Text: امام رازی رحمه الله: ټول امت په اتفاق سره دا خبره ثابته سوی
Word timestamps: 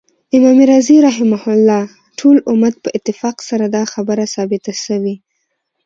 امام 0.37 0.57
رازی 0.71 0.95
رحمه 1.07 1.41
الله: 1.53 1.83
ټول 2.19 2.35
امت 2.51 2.75
په 2.83 2.89
اتفاق 2.97 3.35
سره 3.49 3.65
دا 3.75 3.83
خبره 3.93 4.25
ثابته 4.35 4.71
سوی 4.85 5.15